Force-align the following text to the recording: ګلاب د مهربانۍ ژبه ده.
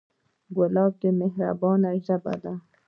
ګلاب 0.55 0.93
د 1.01 1.03
مهربانۍ 1.19 1.97
ژبه 2.05 2.33
ده. 2.43 2.53